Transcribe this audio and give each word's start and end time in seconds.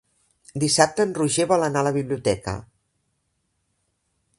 Dissabte 0.63 1.05
en 1.07 1.11
Roger 1.19 1.47
vol 1.53 1.67
anar 1.67 1.83
a 1.85 1.89
la 1.91 1.95
biblioteca. 2.01 2.59